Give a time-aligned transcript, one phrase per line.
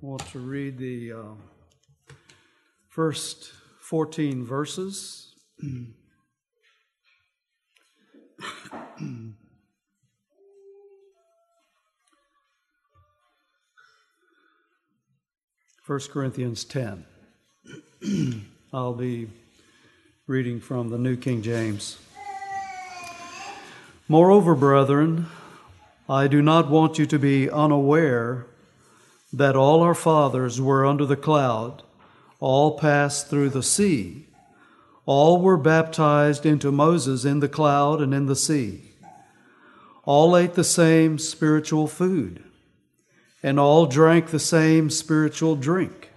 [0.00, 1.34] want to read the uh,
[2.88, 3.50] first
[3.80, 5.34] 14 verses.
[15.82, 17.04] First Corinthians 10.
[18.72, 19.28] I'll be
[20.28, 21.98] reading from the New King James.
[24.06, 25.26] Moreover, brethren,
[26.08, 28.46] I do not want you to be unaware
[29.32, 31.82] that all our fathers were under the cloud,
[32.40, 34.26] all passed through the sea,
[35.04, 38.82] all were baptized into Moses in the cloud and in the sea.
[40.04, 42.42] All ate the same spiritual food,
[43.42, 46.10] and all drank the same spiritual drink,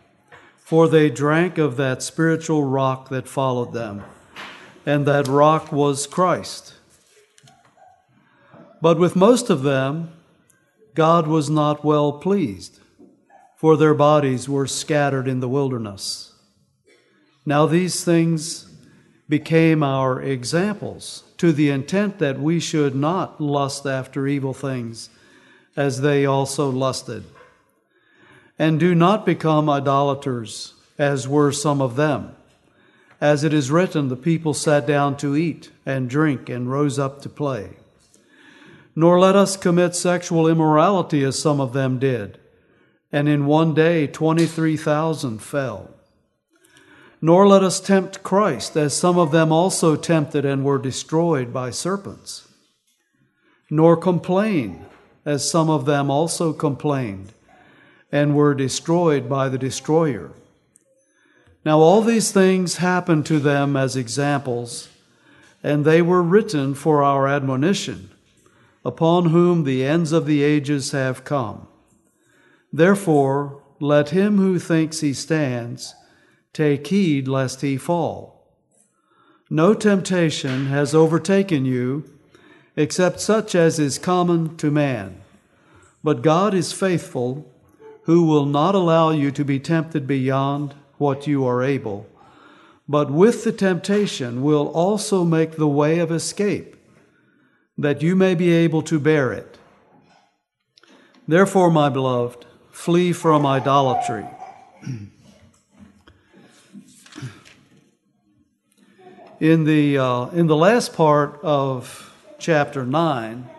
[0.58, 4.04] for they drank of that spiritual rock that followed them,
[4.86, 6.76] and that rock was Christ.
[8.82, 10.12] But with most of them,
[10.96, 12.81] God was not well pleased
[13.62, 16.34] for their bodies were scattered in the wilderness.
[17.46, 18.68] Now these things
[19.30, 25.12] became our examples, to the intent that we should not lust after evil things,
[25.76, 27.24] as they also lusted.
[28.58, 32.36] And do not become idolaters, as were some of them.
[33.22, 37.22] As it is written, the people sat down to eat and drink and rose up
[37.22, 37.74] to play.
[38.96, 42.40] Nor let us commit sexual immorality, as some of them did
[43.12, 45.90] and in one day 23,000 fell.
[47.22, 51.70] Nor let us tempt Christ, as some of them also tempted and were destroyed by
[51.70, 52.48] serpents.
[53.70, 54.86] Nor complain,
[55.26, 57.34] as some of them also complained
[58.12, 60.32] and were destroyed by the destroyer.
[61.64, 64.90] Now, all these things happened to them as examples,
[65.64, 68.10] and they were written for our admonition,
[68.84, 71.68] upon whom the ends of the ages have come.
[72.74, 75.96] Therefore, let him who thinks he stands
[76.54, 78.48] take heed lest he fall.
[79.50, 82.06] No temptation has overtaken you
[82.76, 85.22] except such as is common to man.
[86.04, 87.52] But God is faithful,
[88.04, 92.08] who will not allow you to be tempted beyond what you are able,
[92.88, 96.76] but with the temptation will also make the way of escape,
[97.78, 99.58] that you may be able to bear it.
[101.28, 104.26] Therefore, my beloved, flee from idolatry.
[109.40, 113.50] In the, uh, in the last part of chapter 9,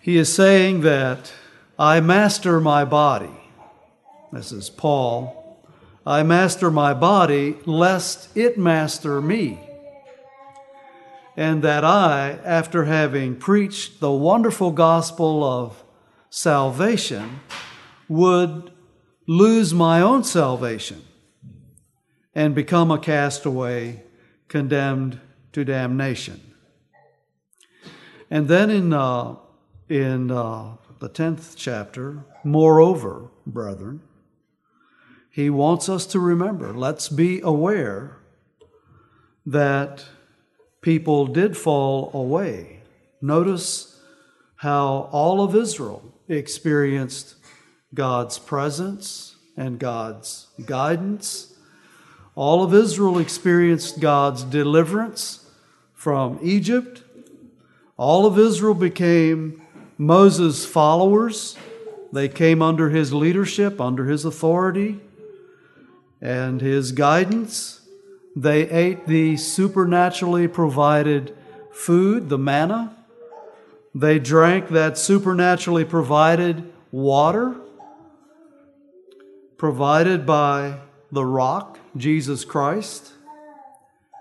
[0.00, 1.32] he is saying that
[1.78, 3.36] I master my body.
[4.32, 5.60] This is Paul.
[6.06, 9.58] I master my body lest it master me.
[11.36, 15.82] And that I, after having preached the wonderful gospel of
[16.30, 17.40] salvation
[18.08, 18.70] would
[19.26, 21.02] lose my own salvation
[22.34, 24.02] and become a castaway
[24.48, 25.18] condemned
[25.52, 26.40] to damnation.
[28.30, 29.36] And then in, uh,
[29.88, 34.02] in uh, the 10th chapter, moreover, brethren,
[35.30, 38.18] he wants us to remember, let's be aware
[39.44, 40.04] that
[40.80, 42.80] people did fall away.
[43.20, 44.00] Notice
[44.56, 47.34] how all of Israel experienced
[47.94, 51.54] God's presence and God's guidance.
[52.34, 55.48] All of Israel experienced God's deliverance
[55.94, 57.02] from Egypt.
[57.96, 59.62] All of Israel became
[59.96, 61.56] Moses' followers.
[62.12, 65.00] They came under his leadership, under his authority,
[66.20, 67.80] and his guidance.
[68.34, 71.34] They ate the supernaturally provided
[71.72, 72.95] food, the manna.
[73.98, 77.56] They drank that supernaturally provided water
[79.56, 80.78] provided by
[81.10, 83.12] the rock, Jesus Christ.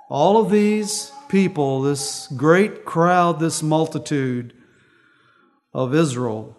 [0.10, 4.54] All of these people, this great crowd, this multitude
[5.74, 6.56] of Israel,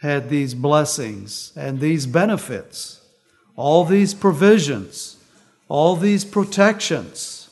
[0.00, 3.02] had these blessings and these benefits,
[3.56, 5.16] all these provisions,
[5.68, 7.50] all these protections.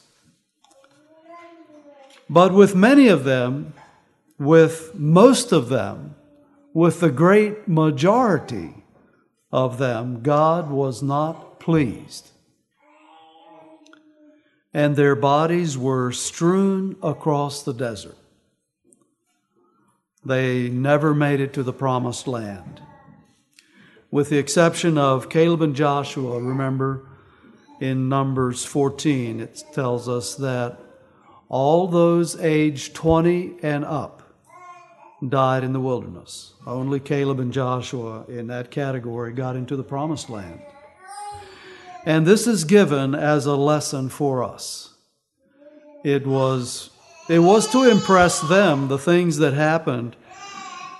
[2.30, 3.74] But with many of them,
[4.38, 6.14] with most of them,
[6.74, 8.74] with the great majority
[9.50, 12.30] of them, God was not pleased.
[14.74, 18.16] And their bodies were strewn across the desert.
[20.22, 22.82] They never made it to the promised land.
[24.10, 27.08] With the exception of Caleb and Joshua, remember
[27.80, 30.78] in Numbers 14, it tells us that
[31.48, 34.15] all those aged 20 and up
[35.26, 36.52] died in the wilderness.
[36.66, 40.60] Only Caleb and Joshua in that category got into the promised land.
[42.04, 44.94] And this is given as a lesson for us.
[46.04, 46.90] It was,
[47.28, 50.14] it was to impress them the things that happened,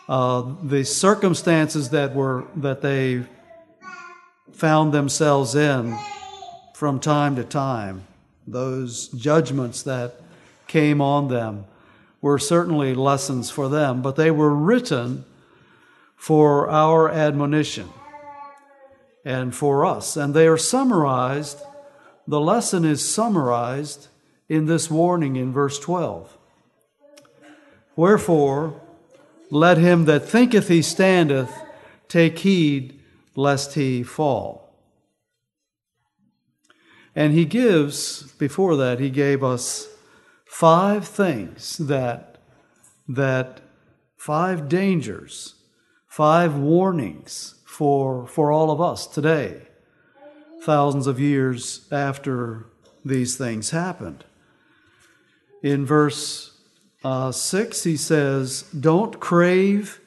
[0.08, 3.24] uh, the circumstances that were that they
[4.52, 5.96] found themselves in
[6.74, 8.04] from time to time,
[8.46, 10.20] those judgments that
[10.66, 11.66] came on them
[12.26, 15.25] were certainly lessons for them, but they were written
[16.17, 17.88] for our admonition
[19.25, 20.17] and for us.
[20.17, 21.62] And they are summarized,
[22.26, 24.08] the lesson is summarized
[24.49, 26.37] in this warning in verse 12.
[27.94, 28.81] Wherefore,
[29.49, 31.52] let him that thinketh he standeth
[32.08, 33.00] take heed
[33.37, 34.75] lest he fall.
[37.14, 39.87] And he gives, before that, he gave us
[40.58, 42.38] five things that,
[43.06, 43.61] that
[44.17, 45.56] five dangers,
[46.08, 49.61] five warnings for, for all of us today,
[50.62, 52.64] thousands of years after
[53.05, 54.25] these things happened.
[55.62, 56.56] In verse
[57.05, 60.00] uh, 6, he says, Don't crave,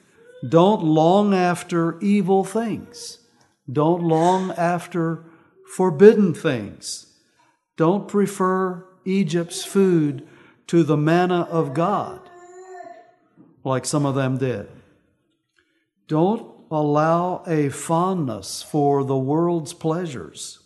[0.48, 3.19] don't long after evil things,
[3.72, 5.24] don't long after
[5.75, 7.13] forbidden things,
[7.78, 10.28] don't prefer Egypt's food
[10.69, 12.21] to the manna of God,
[13.63, 14.68] like some of them did.
[16.07, 20.60] Don't allow a fondness for the world's pleasures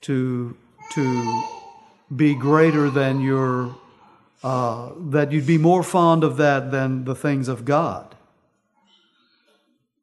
[0.00, 0.56] to,
[0.94, 1.44] to
[2.16, 3.76] be greater than your,
[4.42, 8.16] uh, that you'd be more fond of that than the things of God.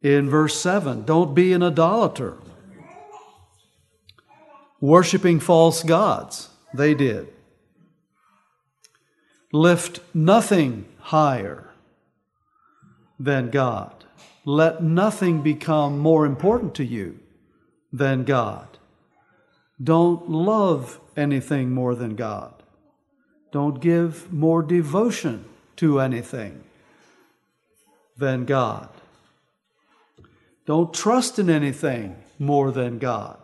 [0.02, 2.38] In verse 7, don't be an idolater,
[4.80, 6.48] worshiping false gods.
[6.74, 7.34] They did
[9.52, 11.70] lift nothing higher
[13.20, 14.06] than God.
[14.46, 17.20] Let nothing become more important to you
[17.92, 18.68] than God.
[19.82, 22.54] Don't love anything more than God.
[23.52, 25.46] Don't give more devotion
[25.78, 26.64] to anything
[28.18, 28.90] than God.
[30.66, 33.38] Don't trust in anything more than God.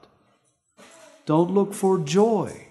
[1.25, 2.67] Don't look for joy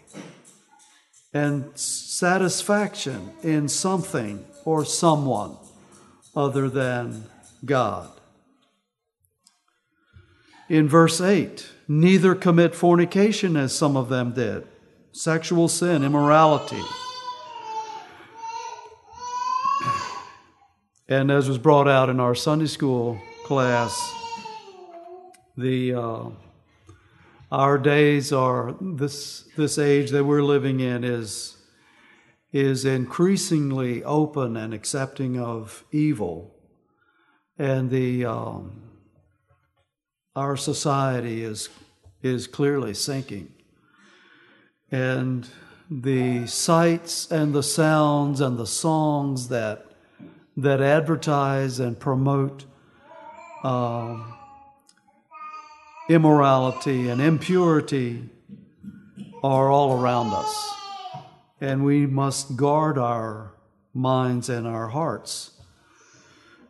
[1.33, 5.57] and satisfaction in something or someone
[6.37, 7.25] other than
[7.65, 8.11] God.
[10.69, 14.67] In verse 8, neither commit fornication as some of them did,
[15.13, 16.81] sexual sin, immorality.
[21.09, 24.15] And as was brought out in our Sunday school class,
[25.59, 26.25] the uh,
[27.53, 31.59] our days are this this age that we're living in is
[32.51, 36.55] is increasingly open and accepting of evil,
[37.59, 38.81] and the um,
[40.35, 41.69] our society is
[42.23, 43.53] is clearly sinking,
[44.91, 45.47] and
[45.91, 49.85] the sights and the sounds and the songs that
[50.57, 52.65] that advertise and promote.
[53.63, 54.39] Um,
[56.09, 58.29] immorality and impurity
[59.43, 60.75] are all around us.
[61.61, 63.55] And we must guard our
[63.95, 65.53] minds and our hearts,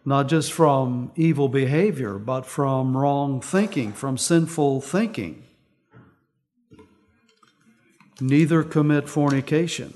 [0.04, 5.44] not just from evil behavior, but from wrong thinking, from sinful thinking.
[8.20, 9.94] Neither commit fornication.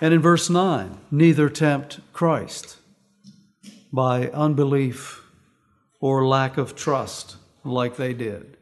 [0.00, 2.76] And in verse 9, neither tempt Christ
[3.92, 5.25] by unbelief
[6.06, 7.34] or lack of trust
[7.64, 8.56] like they did.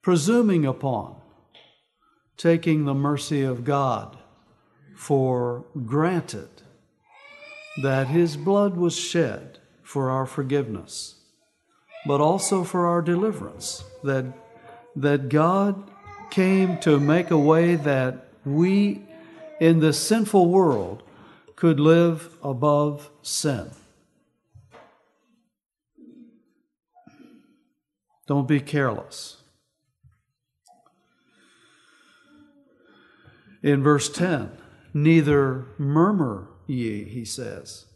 [0.00, 1.16] Presuming upon
[2.36, 4.16] taking the mercy of God
[4.94, 6.48] for granted
[7.82, 11.16] that His blood was shed for our forgiveness,
[12.06, 14.24] but also for our deliverance, that,
[14.94, 15.90] that God
[16.30, 19.02] came to make a way that we
[19.58, 21.02] in this sinful world
[21.56, 23.72] could live above sin.
[28.30, 29.38] Don't be careless.
[33.60, 34.52] In verse 10,
[34.94, 37.86] neither murmur ye, he says.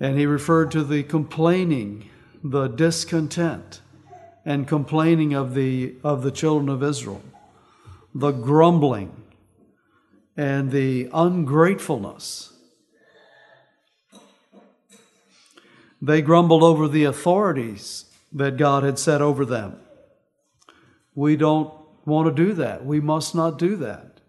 [0.00, 2.08] And he referred to the complaining,
[2.42, 3.82] the discontent,
[4.46, 7.20] and complaining of the, of the children of Israel,
[8.14, 9.14] the grumbling,
[10.38, 12.50] and the ungratefulness.
[16.00, 19.78] They grumbled over the authorities that God had set over them.
[21.14, 21.72] We don't
[22.04, 22.84] want to do that.
[22.84, 24.20] We must not do that.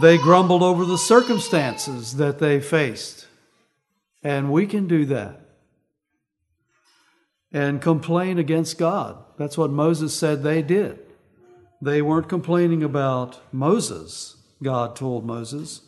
[0.00, 3.26] They grumbled over the circumstances that they faced.
[4.22, 5.40] And we can do that.
[7.52, 9.24] And complain against God.
[9.38, 10.98] That's what Moses said they did.
[11.80, 15.82] They weren't complaining about Moses, God told Moses.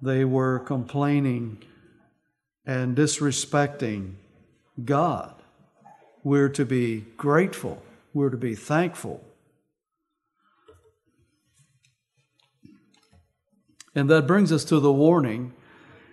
[0.00, 1.62] They were complaining
[2.66, 4.14] and disrespecting
[4.84, 5.41] God.
[6.24, 7.82] We're to be grateful,
[8.14, 9.24] we're to be thankful.
[13.94, 15.52] And that brings us to the warning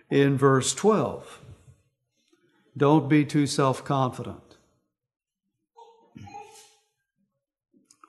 [0.09, 1.39] in verse 12.
[2.75, 4.57] Don't be too self confident.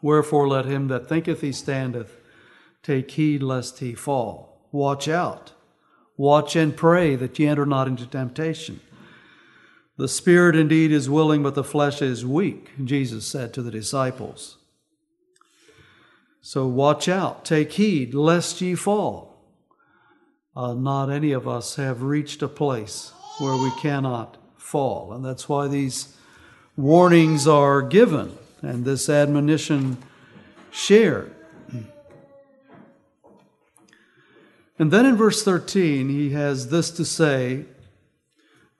[0.02, 2.16] Wherefore, let him that thinketh he standeth
[2.82, 4.68] take heed lest he fall.
[4.72, 5.52] Watch out.
[6.16, 8.80] Watch and pray that ye enter not into temptation.
[10.00, 14.56] The spirit indeed is willing, but the flesh is weak, Jesus said to the disciples.
[16.40, 19.44] So watch out, take heed, lest ye fall.
[20.56, 25.12] Uh, not any of us have reached a place where we cannot fall.
[25.12, 26.16] And that's why these
[26.78, 29.98] warnings are given and this admonition
[30.70, 31.34] shared.
[34.78, 37.66] And then in verse 13, he has this to say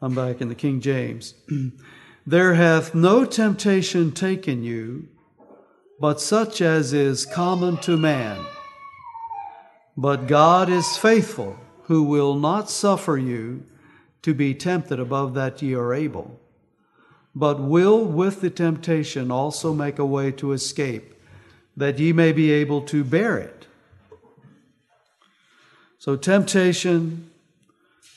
[0.02, 1.34] I'm back in the King James.
[2.26, 5.08] there hath no temptation taken you,
[6.00, 8.42] but such as is common to man.
[9.98, 13.64] But God is faithful, who will not suffer you
[14.22, 16.40] to be tempted above that ye are able,
[17.34, 21.14] but will with the temptation also make a way to escape,
[21.76, 23.66] that ye may be able to bear it.
[25.98, 27.30] So, temptation,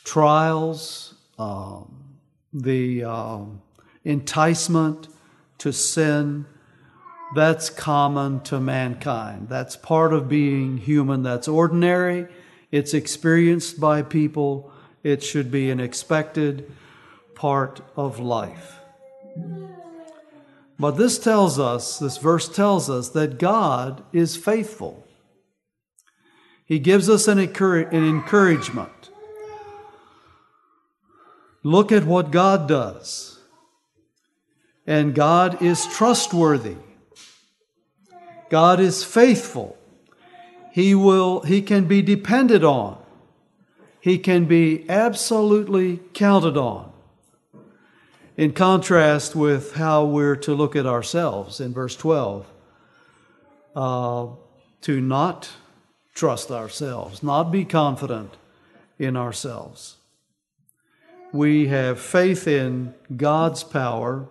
[0.05, 2.15] trials, um,
[2.53, 3.61] the um,
[4.03, 5.07] enticement
[5.59, 6.45] to sin,
[7.35, 9.49] that's common to mankind.
[9.49, 11.23] That's part of being human.
[11.23, 12.27] That's ordinary.
[12.71, 14.71] It's experienced by people.
[15.03, 16.71] It should be an expected
[17.35, 18.79] part of life.
[20.79, 25.07] But this tells us, this verse tells us that God is faithful.
[26.65, 29.09] He gives us an, encouragement.
[31.63, 33.39] Look at what God does.
[34.85, 36.75] And God is trustworthy.
[38.49, 39.77] God is faithful.
[40.71, 42.97] He will he can be depended on.
[44.01, 46.91] He can be absolutely counted on.
[48.35, 52.45] In contrast with how we're to look at ourselves in verse 12,
[53.75, 54.27] uh,
[54.81, 55.49] to not
[56.13, 58.35] trust ourselves, not be confident
[58.99, 59.97] in ourselves.
[61.33, 64.29] We have faith in God's power.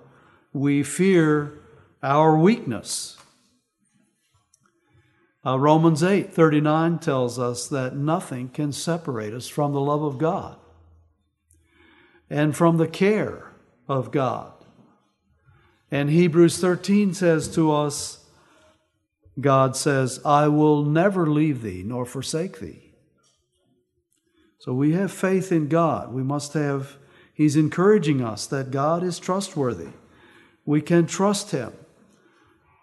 [0.53, 1.59] We fear
[2.01, 3.19] our weakness.
[5.45, 10.19] Uh, Romans 8 39 tells us that nothing can separate us from the love of
[10.19, 10.57] God
[12.31, 13.51] and from the care
[13.89, 14.53] of God.
[15.91, 18.25] And Hebrews 13 says to us,
[19.41, 22.92] God says, I will never leave thee nor forsake thee.
[24.63, 26.13] So we have faith in God.
[26.13, 26.97] We must have,
[27.35, 29.89] He's encouraging us that God is trustworthy.
[30.65, 31.73] We can trust Him,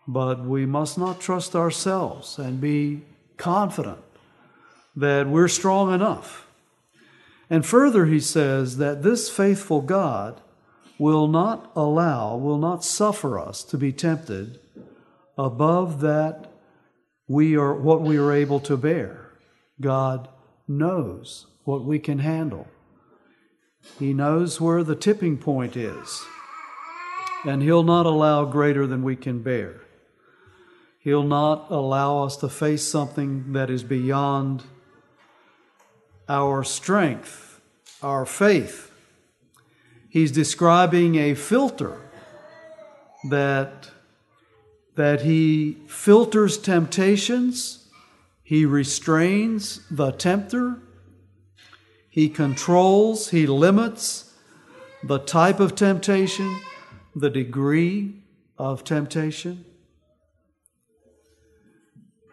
[0.05, 3.03] but we must not trust ourselves and be
[3.37, 3.99] confident
[4.93, 6.47] that we're strong enough.
[7.49, 10.41] And further, he says that this faithful God
[10.97, 14.59] will not allow, will not suffer us to be tempted
[15.37, 16.51] above that
[17.29, 19.31] we are what we are able to bear.
[19.79, 20.27] God
[20.67, 22.67] knows what we can handle.
[23.99, 26.25] He knows where the tipping point is,
[27.45, 29.81] and He'll not allow greater than we can bear.
[30.97, 34.63] He'll not allow us to face something that is beyond
[36.27, 37.61] our strength,
[38.01, 38.91] our faith.
[40.09, 42.01] He's describing a filter
[43.29, 43.91] that,
[44.95, 47.87] that He filters temptations,
[48.41, 50.81] He restrains the tempter
[52.09, 54.33] he controls, He limits
[55.03, 56.59] the type of temptation,
[57.15, 58.23] the degree
[58.57, 59.65] of temptation.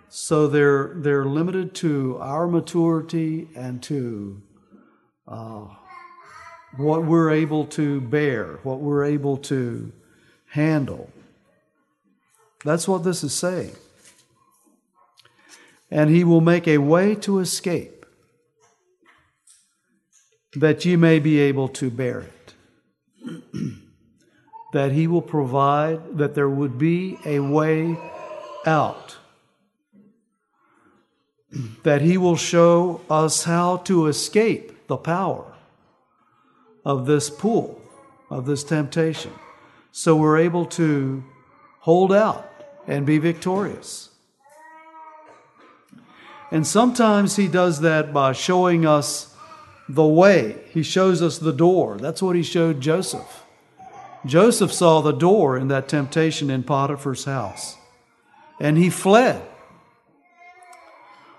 [0.09, 4.43] So they're, they're limited to our maturity and to
[5.29, 5.67] uh,
[6.79, 9.93] what we're able to bear, what we're able to
[10.47, 11.11] handle.
[12.65, 13.77] That's what this is saying.
[15.91, 17.96] And He will make a way to escape
[20.57, 22.55] that ye may be able to bear it.
[24.73, 27.97] that he will provide, that there would be a way
[28.67, 29.17] out.
[31.83, 35.53] that He will show us how to escape the power
[36.85, 37.81] of this pool,
[38.31, 39.33] of this temptation,
[39.93, 41.25] so we're able to
[41.81, 42.51] hold out
[42.87, 44.11] and be victorious.
[46.51, 49.35] And sometimes He does that by showing us
[49.89, 51.99] the way, He shows us the door.
[51.99, 53.45] That's what He showed Joseph.
[54.27, 57.77] Joseph saw the door in that temptation in Potiphar's house,
[58.61, 59.41] and he fled.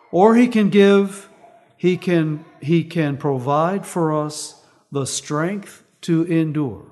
[0.10, 1.30] Or he can give,
[1.76, 6.86] he can, he can provide for us the strength to endure.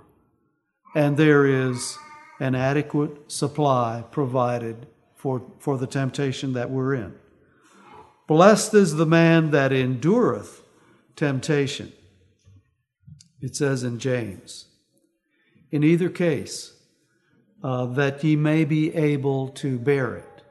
[0.94, 1.98] And there is
[2.40, 7.16] an adequate supply provided for, for the temptation that we're in.
[8.28, 10.62] Blessed is the man that endureth
[11.16, 11.94] temptation.
[13.42, 14.66] It says in James.
[15.72, 16.74] In either case,
[17.64, 20.44] uh, that ye may be able to bear it,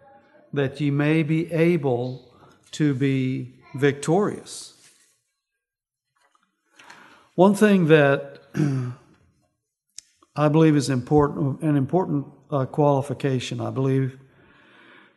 [0.52, 2.34] that ye may be able
[2.72, 4.74] to be victorious.
[7.36, 8.40] One thing that
[10.36, 14.18] I believe is important, an important uh, qualification, I believe,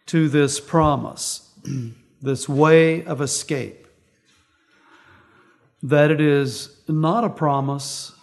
[0.07, 1.51] to this promise,
[2.21, 3.86] this way of escape,
[5.83, 8.13] that it is not a promise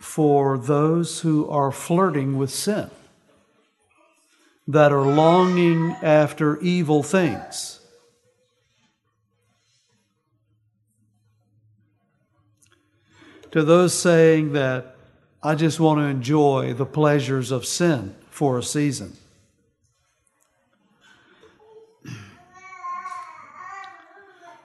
[0.00, 2.90] for those who are flirting with sin,
[4.66, 7.80] that are longing after evil things
[13.50, 14.96] to those saying that
[15.42, 19.16] I just want to enjoy the pleasures of sin for a season.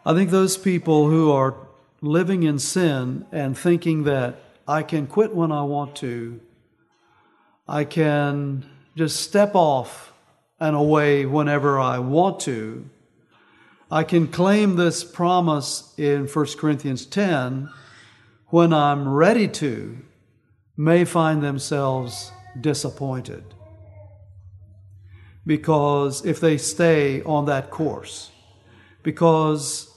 [0.06, 1.56] I think those people who are
[2.06, 6.40] living in sin and thinking that I can quit when I want to,
[7.68, 10.14] I can just step off
[10.60, 12.90] and away whenever I want to,
[13.92, 17.70] I can claim this promise in 1 Corinthians 10
[18.48, 19.98] when I'm ready to,
[20.78, 23.44] may find themselves disappointed.
[25.46, 28.32] Because if they stay on that course,
[29.04, 29.95] because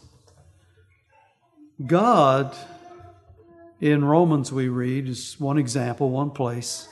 [1.84, 2.56] God,
[3.80, 6.88] in Romans, we read, is one example, one place,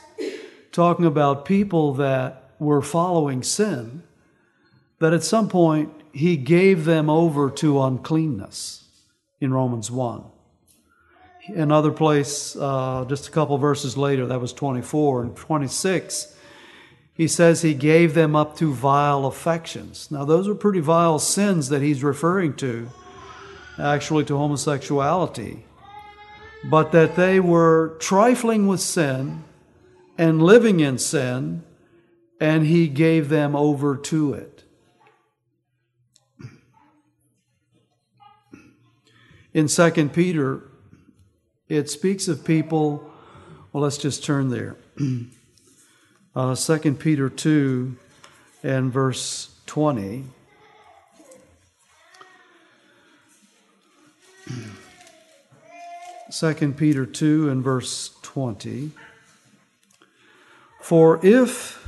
[0.71, 4.03] talking about people that were following sin,
[4.99, 8.85] that at some point he gave them over to uncleanness
[9.39, 10.23] in Romans 1
[11.55, 16.35] another place, uh, just a couple verses later, that was 24 and 26,
[17.13, 20.11] he says he gave them up to vile affections.
[20.11, 22.89] Now, those are pretty vile sins that he's referring to,
[23.79, 25.65] actually, to homosexuality.
[26.69, 29.43] But that they were trifling with sin
[30.17, 31.63] and living in sin,
[32.39, 34.63] and he gave them over to it.
[39.53, 40.63] In 2 Peter
[41.69, 43.11] it speaks of people,
[43.73, 44.77] well, let's just turn there.
[46.35, 47.97] uh, 2 Peter 2
[48.63, 50.25] and verse 20.
[56.29, 58.91] Second Peter 2 and verse 20.
[60.81, 61.87] For if,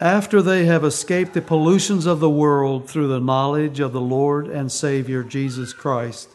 [0.00, 4.48] after they have escaped the pollutions of the world through the knowledge of the Lord
[4.48, 6.28] and Savior Jesus Christ,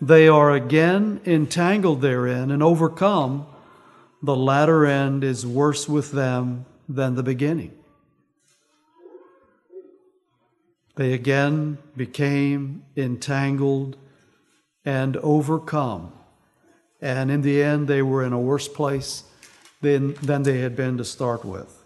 [0.00, 3.46] they are again entangled therein and overcome,
[4.22, 7.72] the latter end is worse with them than the beginning.
[10.96, 13.96] They again became entangled
[14.84, 16.12] and overcome.
[17.00, 19.24] And in the end, they were in a worse place
[19.80, 21.84] than, than they had been to start with.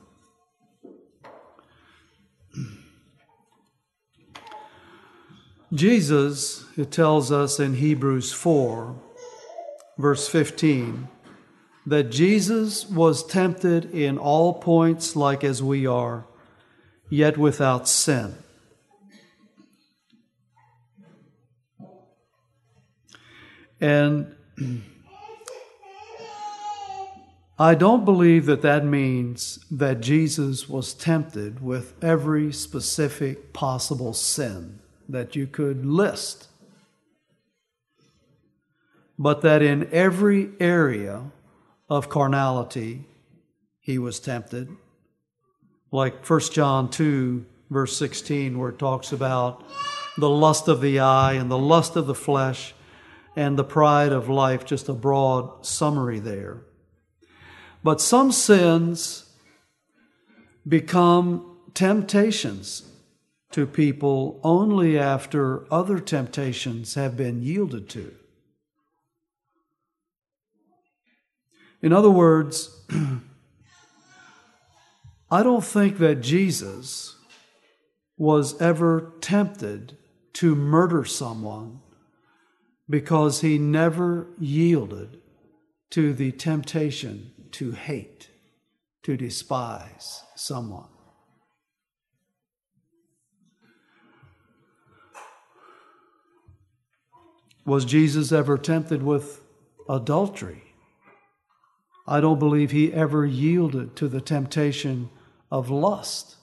[5.73, 8.97] Jesus, it tells us in Hebrews 4,
[9.99, 11.09] verse 15,
[11.85, 16.25] that Jesus was tempted in all points like as we are,
[17.11, 18.35] yet without sin.
[23.81, 24.35] And
[27.59, 34.79] I don't believe that that means that Jesus was tempted with every specific possible sin
[35.09, 36.49] that you could list,
[39.19, 41.33] but that in every area
[41.89, 43.05] of carnality
[43.81, 44.69] he was tempted.
[45.91, 49.65] Like 1 John 2, verse 16, where it talks about
[50.17, 52.75] the lust of the eye and the lust of the flesh
[53.39, 56.63] and the pride of life, just a broad summary there.
[57.85, 59.33] But some sins
[60.67, 62.83] become temptations
[63.53, 68.13] to people only after other temptations have been yielded to.
[71.81, 72.77] In other words,
[75.31, 77.15] I don't think that Jesus
[78.17, 79.97] was ever tempted
[80.33, 81.83] to murder someone
[82.89, 85.21] because he never yielded
[85.91, 88.31] to the temptation to hate,
[89.03, 90.89] to despise someone.
[97.65, 99.43] Was Jesus ever tempted with
[99.89, 100.63] adultery?
[102.07, 105.11] I don't believe he ever yielded to the temptation
[105.51, 106.37] of lust.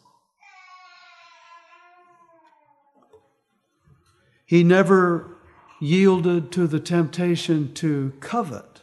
[4.46, 5.35] He never
[5.80, 8.82] yielded to the temptation to covet.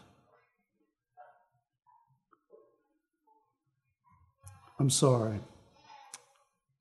[4.78, 5.40] I'm sorry.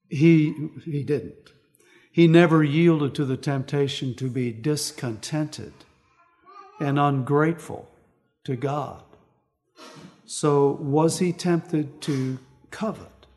[0.10, 1.52] He, he didn't.
[2.12, 5.74] He never yielded to the temptation to be discontented
[6.80, 7.90] and ungrateful
[8.44, 9.04] to God.
[10.26, 12.40] So, was he tempted to
[12.72, 13.28] covet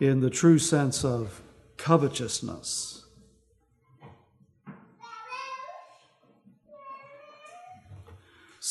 [0.00, 1.42] in the true sense of
[1.76, 3.01] covetousness?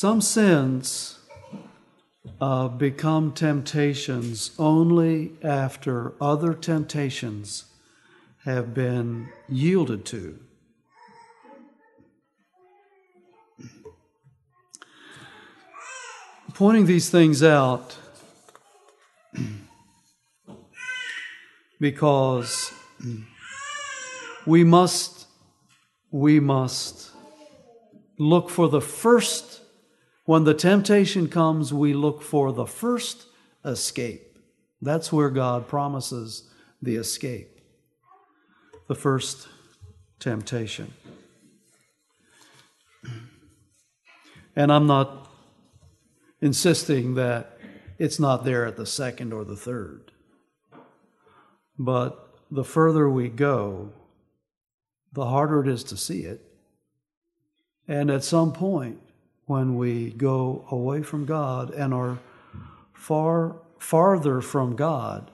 [0.02, 1.20] Some sins
[2.42, 7.66] uh, become temptations only after other temptations
[8.46, 10.40] have been yielded to.
[16.56, 17.96] Pointing these things out
[21.80, 22.74] because
[24.48, 25.28] we must
[26.10, 27.12] we must
[28.18, 29.61] look for the first
[30.32, 33.26] when the temptation comes we look for the first
[33.64, 34.38] escape
[34.82, 36.50] that's where god promises
[36.82, 37.52] the escape
[38.92, 39.48] the first
[40.20, 40.94] temptation.
[44.56, 45.30] And I'm not
[46.42, 47.58] insisting that
[47.98, 50.12] it's not there at the second or the third.
[51.78, 53.94] But the further we go,
[55.14, 56.42] the harder it is to see it.
[57.88, 59.00] And at some point,
[59.52, 62.20] when we go away from God and are
[62.94, 65.30] far farther from God,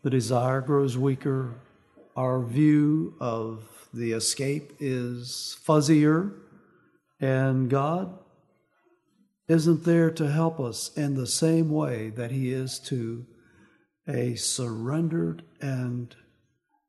[0.00, 1.52] the desire grows weaker,
[2.16, 6.32] our view of the escape is fuzzier,
[7.20, 8.18] and God
[9.46, 13.26] isn't there to help us in the same way that He is to
[14.08, 16.16] a surrendered and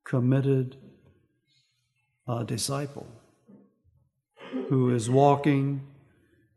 [0.06, 0.78] committed
[2.30, 3.08] uh, disciple
[4.70, 5.82] who is walking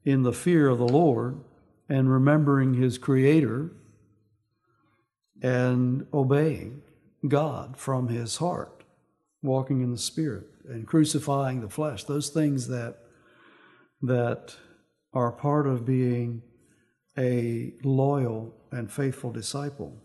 [0.04, 1.40] in the fear of the Lord
[1.88, 3.70] and remembering his Creator
[5.42, 6.82] and obeying.
[7.26, 8.84] God from his heart,
[9.42, 12.04] walking in the Spirit and crucifying the flesh.
[12.04, 12.98] Those things that
[14.02, 14.54] that
[15.12, 16.42] are part of being
[17.16, 19.96] a loyal and faithful disciple.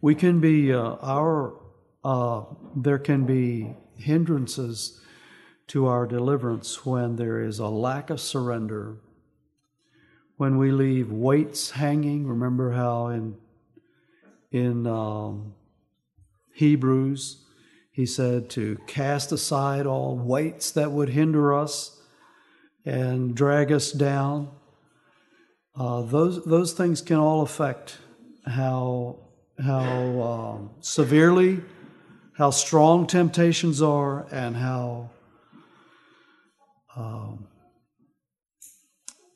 [0.00, 1.54] We can be uh, our
[2.04, 2.44] uh,
[2.76, 5.00] there can be hindrances
[5.68, 8.98] to our deliverance when there is a lack of surrender,
[10.36, 12.26] when we leave weights hanging.
[12.26, 13.36] Remember how in
[14.52, 15.54] in um,
[16.54, 17.44] Hebrews
[17.90, 22.00] he said to cast aside all weights that would hinder us
[22.84, 24.52] and drag us down.
[25.74, 27.98] Uh, those those things can all affect
[28.46, 29.27] how
[29.64, 31.60] how um, severely,
[32.36, 35.10] how strong temptations are, and how
[36.96, 37.46] um,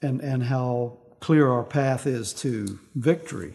[0.03, 3.55] and, and how clear our path is to victory.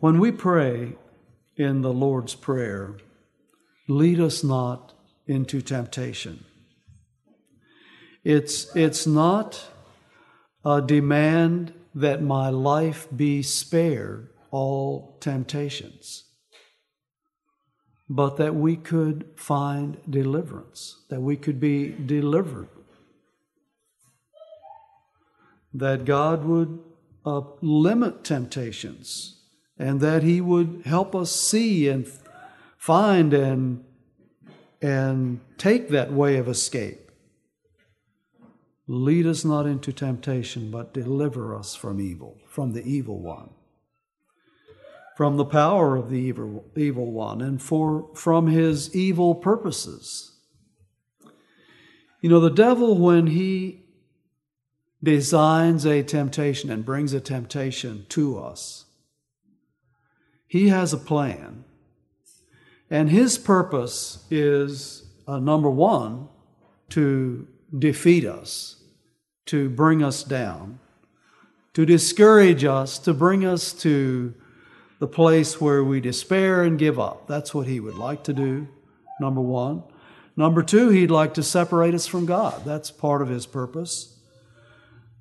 [0.00, 0.94] When we pray
[1.56, 2.96] in the Lord's Prayer,
[3.88, 4.94] lead us not
[5.26, 6.44] into temptation.
[8.24, 9.64] It's, it's not
[10.64, 16.28] a demand that my life be spared all temptations
[18.08, 22.68] but that we could find deliverance, that we could be delivered,
[25.74, 26.78] that God would
[27.26, 29.42] uh, limit temptations,
[29.78, 32.10] and that He would help us see and
[32.78, 33.84] find and
[34.80, 37.07] and take that way of escape.
[38.88, 43.50] Lead us not into temptation, but deliver us from evil, from the evil one
[45.18, 50.36] from the power of the evil, evil one and for, from his evil purposes.
[52.20, 53.82] You know, the devil, when he
[55.02, 58.84] designs a temptation and brings a temptation to us,
[60.46, 61.64] he has a plan.
[62.88, 66.28] And his purpose is uh, number one,
[66.90, 68.77] to defeat us,
[69.48, 70.78] to bring us down,
[71.74, 74.34] to discourage us, to bring us to
[74.98, 77.26] the place where we despair and give up.
[77.26, 78.68] That's what he would like to do,
[79.20, 79.82] number one.
[80.36, 82.64] Number two, he'd like to separate us from God.
[82.64, 84.16] That's part of his purpose.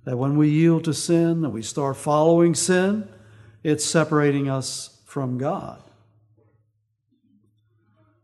[0.04, 3.10] That when we yield to sin, that we start following sin,
[3.64, 5.82] it's separating us from God,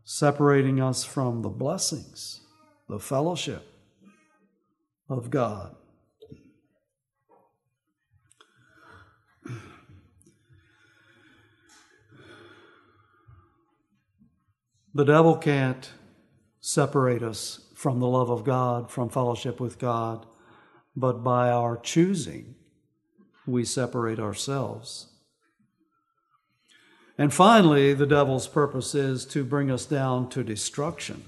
[0.04, 2.42] separating us from the blessings,
[2.88, 3.66] the fellowship
[5.10, 5.76] of God.
[14.96, 15.90] The devil can't
[16.62, 20.26] separate us from the love of God, from fellowship with God,
[20.96, 22.56] but by our choosing,
[23.48, 25.08] we separate ourselves.
[27.18, 31.24] And finally, the devil's purpose is to bring us down to destruction.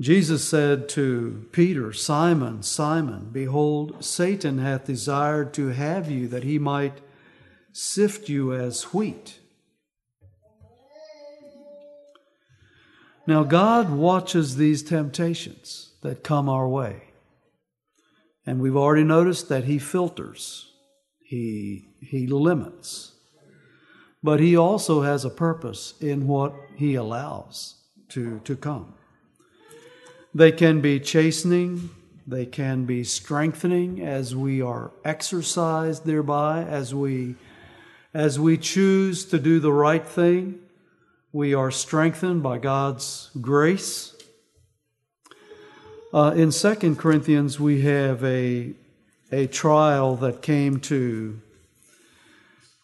[0.00, 6.58] Jesus said to Peter, Simon, Simon, behold, Satan hath desired to have you that he
[6.58, 7.00] might
[7.72, 9.38] sift you as wheat.
[13.26, 17.04] Now, God watches these temptations that come our way.
[18.46, 20.70] And we've already noticed that He filters,
[21.20, 23.12] He, he limits.
[24.22, 27.76] But He also has a purpose in what He allows
[28.10, 28.94] to, to come.
[30.34, 31.90] They can be chastening,
[32.26, 37.36] they can be strengthening as we are exercised thereby, as we,
[38.12, 40.58] as we choose to do the right thing
[41.34, 44.14] we are strengthened by God's grace.
[46.12, 48.72] Uh, in 2 Corinthians, we have a,
[49.32, 51.40] a trial that came to,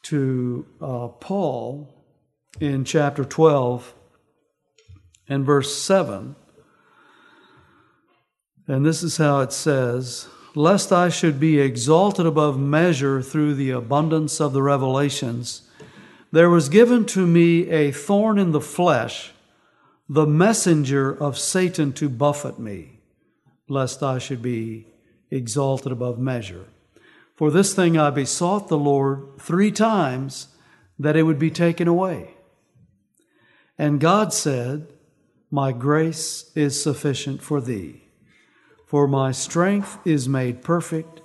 [0.03, 1.95] to uh, Paul
[2.59, 3.95] in chapter 12
[5.29, 6.35] and verse 7.
[8.67, 13.71] And this is how it says Lest I should be exalted above measure through the
[13.71, 15.70] abundance of the revelations
[16.33, 19.33] there was given to me a thorn in the flesh,
[20.09, 23.01] the messenger of Satan to buffet me,
[23.69, 24.87] lest I should be
[25.31, 26.67] exalted above measure.
[27.35, 30.49] For this thing I besought the Lord three times
[30.99, 32.35] that it would be taken away.
[33.79, 34.89] And God said,
[35.51, 38.03] My grace is sufficient for thee,
[38.87, 41.23] for my strength is made perfect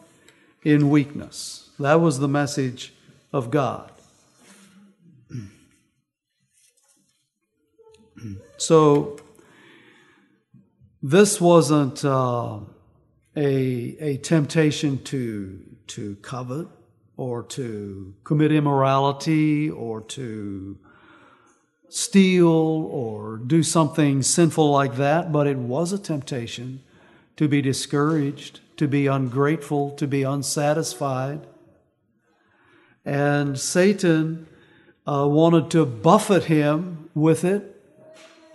[0.64, 1.70] in weakness.
[1.78, 2.94] That was the message
[3.34, 3.92] of God.
[8.58, 9.18] So
[11.04, 12.60] this wasn't uh,
[13.36, 16.68] a, a temptation to, to covet
[17.18, 20.78] or to commit immorality or to
[21.90, 26.82] steal or do something sinful like that, but it was a temptation
[27.38, 31.46] to be discouraged, to be ungrateful, to be unsatisfied.
[33.04, 34.48] And Satan
[35.08, 37.75] uh, wanted to buffet him with it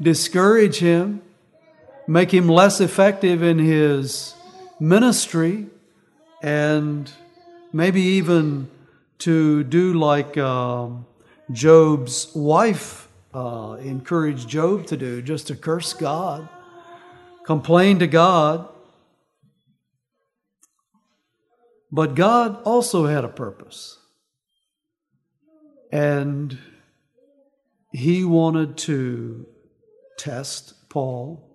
[0.00, 1.22] discourage him,
[2.06, 4.34] make him less effective in his
[4.78, 5.66] ministry,
[6.42, 7.10] and
[7.72, 8.70] maybe even
[9.18, 11.06] to do like um,
[11.52, 16.48] Job's wife uh, encouraged Job to do, just to curse God,
[17.44, 18.68] complain to God.
[21.92, 23.98] But God also had a purpose.
[25.92, 26.56] And
[27.92, 29.46] He wanted to
[30.20, 31.48] test Paul.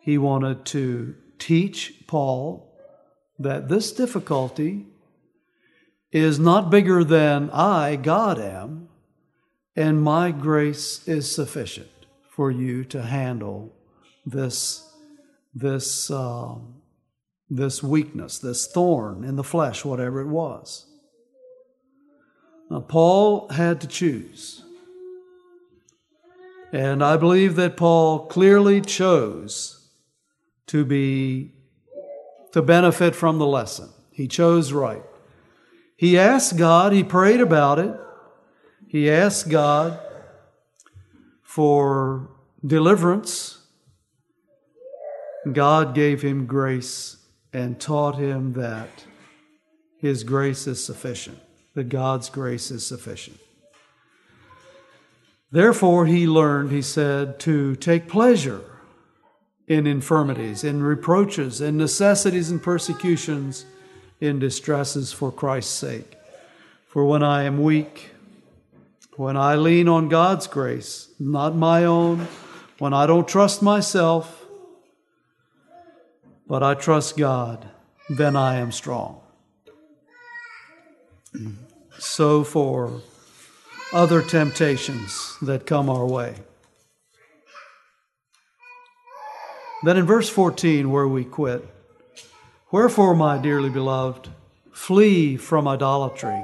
[0.00, 2.74] He wanted to teach Paul
[3.38, 4.86] that this difficulty
[6.10, 8.88] is not bigger than I, God, am,
[9.76, 11.88] and my grace is sufficient
[12.30, 13.72] for you to handle
[14.26, 14.90] this,
[15.54, 16.74] this, um,
[17.48, 20.86] this weakness, this thorn in the flesh, whatever it was.
[22.70, 24.57] Now, Paul had to choose.
[26.72, 29.88] And I believe that Paul clearly chose
[30.66, 31.54] to be
[32.52, 33.88] to benefit from the lesson.
[34.10, 35.02] He chose right.
[35.96, 37.94] He asked God, he prayed about it.
[38.86, 39.98] He asked God
[41.42, 42.30] for
[42.64, 43.58] deliverance.
[45.50, 47.16] God gave him grace
[47.52, 49.04] and taught him that
[49.98, 51.38] his grace is sufficient,
[51.74, 53.38] that God's grace is sufficient.
[55.50, 58.64] Therefore, he learned, he said, to take pleasure
[59.66, 63.64] in infirmities, in reproaches, in necessities and persecutions,
[64.20, 66.16] in distresses for Christ's sake.
[66.86, 68.10] For when I am weak,
[69.16, 72.28] when I lean on God's grace, not my own,
[72.78, 74.46] when I don't trust myself,
[76.46, 77.68] but I trust God,
[78.08, 79.20] then I am strong.
[81.98, 83.02] So for
[83.92, 86.34] other temptations that come our way.
[89.82, 91.66] Then in verse 14, where we quit,
[92.70, 94.28] Wherefore, my dearly beloved,
[94.72, 96.42] flee from idolatry.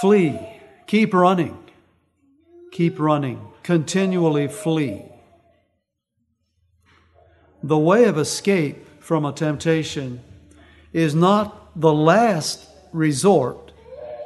[0.00, 0.38] Flee.
[0.86, 1.56] Keep running.
[2.72, 3.40] Keep running.
[3.62, 5.04] Continually flee.
[7.62, 10.20] The way of escape from a temptation
[10.92, 13.65] is not the last resort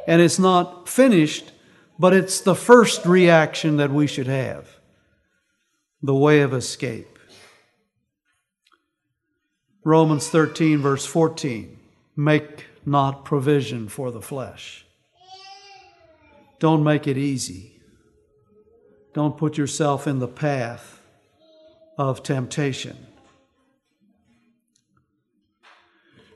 [0.07, 1.53] and it's not finished,
[1.99, 4.81] but it's the first reaction that we should have
[6.03, 7.19] the way of escape.
[9.85, 11.77] Romans 13, verse 14
[12.17, 14.85] make not provision for the flesh.
[16.59, 17.81] Don't make it easy.
[19.15, 21.01] Don't put yourself in the path
[21.97, 23.07] of temptation.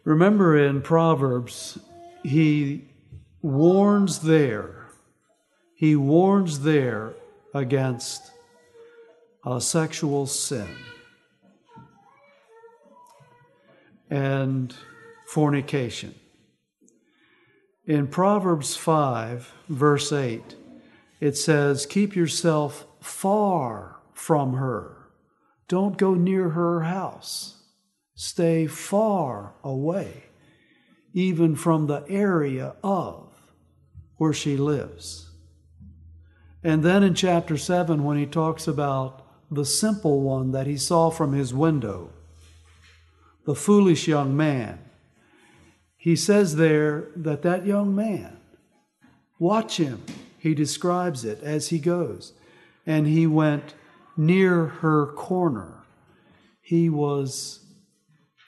[0.04, 1.78] Remember in Proverbs,
[2.22, 2.88] he
[3.44, 4.86] warns there,
[5.76, 7.12] he warns there
[7.52, 8.30] against
[9.44, 10.66] a sexual sin
[14.08, 14.74] and
[15.26, 16.14] fornication.
[17.84, 20.56] In Proverbs 5, verse 8,
[21.20, 25.10] it says, Keep yourself far from her.
[25.68, 27.62] Don't go near her house.
[28.14, 30.24] Stay far away,
[31.12, 33.33] even from the area of
[34.24, 35.28] where she lives.
[36.62, 41.10] And then in chapter 7, when he talks about the simple one that he saw
[41.10, 42.08] from his window,
[43.44, 44.78] the foolish young man,
[45.98, 48.38] he says there that that young man,
[49.38, 50.02] watch him.
[50.38, 52.32] He describes it as he goes.
[52.86, 53.74] And he went
[54.16, 55.84] near her corner.
[56.62, 57.60] He was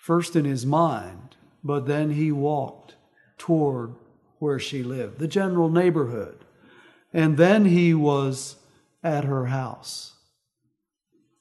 [0.00, 2.94] first in his mind, but then he walked
[3.36, 3.94] toward
[4.38, 6.44] where she lived, the general neighborhood.
[7.12, 8.56] And then he was
[9.02, 10.14] at her house.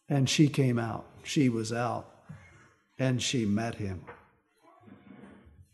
[0.07, 1.05] And she came out.
[1.23, 2.09] She was out.
[2.97, 4.05] And she met him.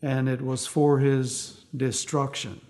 [0.01, 2.61] And it was for his destruction.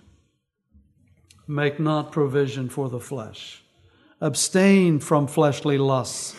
[1.47, 3.63] Make not provision for the flesh.
[4.19, 6.35] Abstain from fleshly lusts,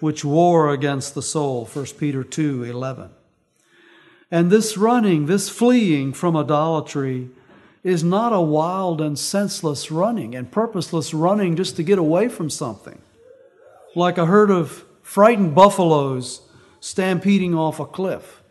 [0.00, 1.64] which war against the soul.
[1.64, 3.10] 1 Peter 2 11.
[4.30, 7.30] And this running, this fleeing from idolatry,
[7.84, 12.48] is not a wild and senseless running and purposeless running just to get away from
[12.48, 12.98] something.
[13.94, 16.40] Like a herd of frightened buffaloes
[16.80, 18.42] stampeding off a cliff.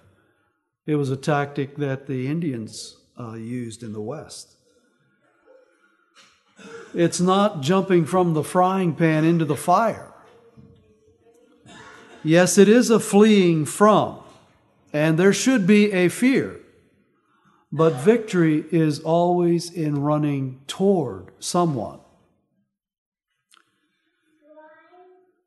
[0.86, 4.52] It was a tactic that the Indians uh, used in the West.
[6.94, 10.14] It's not jumping from the frying pan into the fire.
[12.24, 14.20] Yes, it is a fleeing from,
[14.94, 16.60] and there should be a fear.
[17.76, 21.98] But victory is always in running toward someone,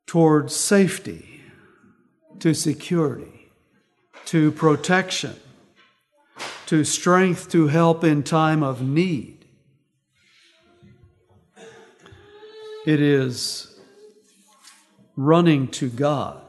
[0.05, 1.39] toward safety,
[2.39, 3.49] to security,
[4.25, 5.37] to protection,
[6.65, 9.45] to strength to help in time of need.
[12.85, 13.79] It is
[15.15, 16.46] running to God.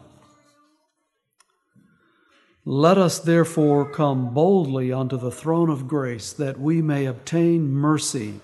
[2.70, 8.42] Let us therefore come boldly unto the throne of grace that we may obtain mercy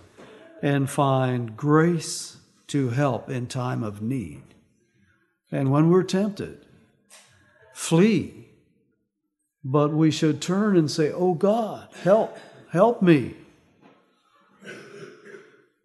[0.62, 4.42] and find grace to help in time of need.
[5.52, 6.64] And when we're tempted,
[7.74, 8.48] flee.
[9.62, 12.38] But we should turn and say, Oh God, help,
[12.70, 13.34] help me.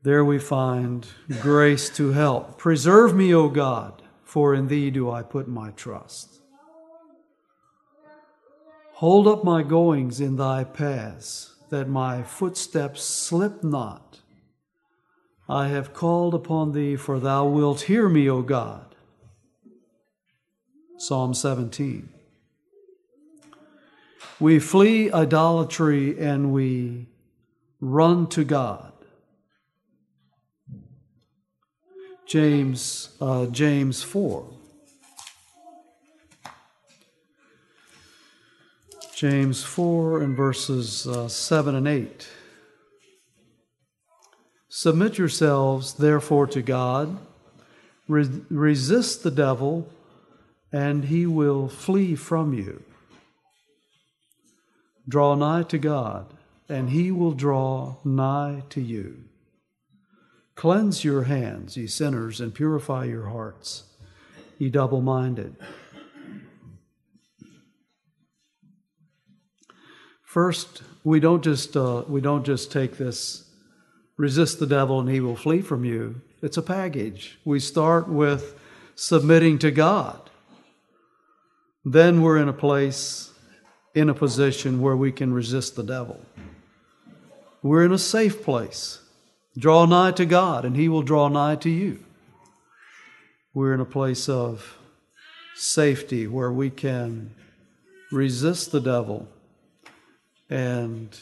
[0.02, 1.06] There we find
[1.42, 2.58] grace to help.
[2.58, 6.39] Preserve me, O God, for in thee do I put my trust.
[9.00, 14.20] Hold up my goings in thy paths, that my footsteps slip not.
[15.48, 18.94] I have called upon thee, for thou wilt hear me, O God.
[20.98, 22.10] Psalm 17.
[24.38, 27.08] We flee idolatry and we
[27.80, 28.92] run to God.
[32.26, 34.59] James, uh, James 4.
[39.20, 42.30] James 4 and verses uh, 7 and 8
[44.70, 47.18] Submit yourselves, therefore, to God.
[48.08, 49.90] Re- resist the devil,
[50.72, 52.82] and he will flee from you.
[55.06, 56.28] Draw nigh to God,
[56.70, 59.26] and he will draw nigh to you.
[60.56, 63.84] Cleanse your hands, ye sinners, and purify your hearts,
[64.58, 65.58] ye double minded.
[70.30, 73.46] First, we don't just uh, we don't just take this
[74.16, 76.22] resist the devil and he will flee from you.
[76.44, 77.40] It's a package.
[77.46, 78.54] We start with
[78.94, 80.30] submitting to God.
[81.84, 83.32] Then we're in a place,
[83.96, 86.22] in a position where we can resist the devil.
[87.64, 89.02] We're in a safe place.
[89.58, 92.04] Draw nigh to God and he will draw nigh to you.
[93.56, 94.78] We're in a place of
[95.56, 97.34] safety where we can
[98.12, 99.28] resist the devil
[100.50, 101.18] and,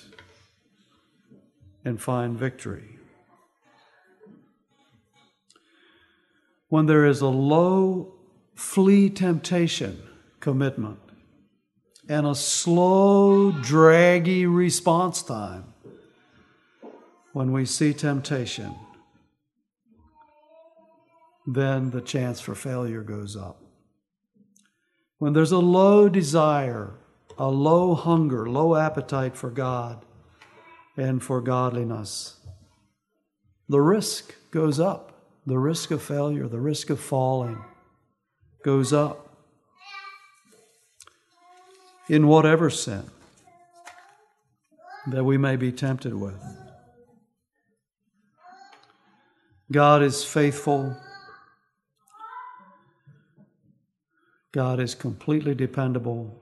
[1.83, 2.97] and find victory.
[6.69, 8.13] When there is a low
[8.55, 10.01] flee temptation
[10.39, 10.99] commitment
[12.09, 15.73] and a slow, draggy response time,
[17.33, 18.73] when we see temptation,
[21.45, 23.61] then the chance for failure goes up.
[25.19, 26.95] When there's a low desire
[27.37, 30.03] a low hunger, low appetite for God
[30.95, 32.37] and for godliness,
[33.69, 35.13] the risk goes up.
[35.45, 37.63] The risk of failure, the risk of falling
[38.63, 39.23] goes up.
[42.09, 43.03] In whatever sin
[45.07, 46.41] that we may be tempted with.
[49.71, 50.97] God is faithful.
[54.51, 56.41] God is completely dependable.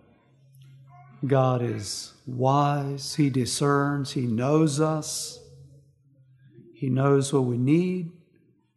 [1.25, 5.39] God is wise, He discerns, He knows us,
[6.73, 8.11] He knows what we need,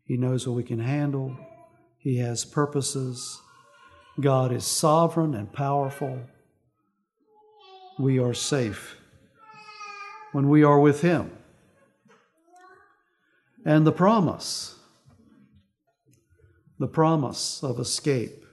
[0.04, 1.36] He knows what we can handle,
[1.98, 3.40] He has purposes.
[4.20, 6.20] God is sovereign and powerful.
[7.98, 8.96] We are safe
[10.32, 11.30] when we are with Him.
[13.64, 14.76] And the promise,
[16.78, 18.44] the promise of escape,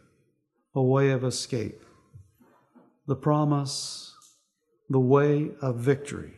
[0.76, 1.85] a way of escape
[3.08, 4.14] the promise,
[4.90, 6.34] the way of victory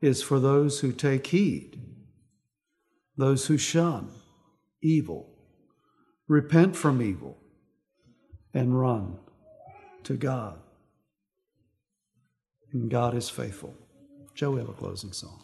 [0.00, 1.80] is for those who take heed,
[3.16, 4.10] those who shun
[4.82, 5.30] evil,
[6.28, 7.38] repent from evil,
[8.52, 9.18] and run
[10.02, 10.58] to God.
[12.72, 13.74] And God is faithful.
[14.34, 15.42] Joe, we have a closing song.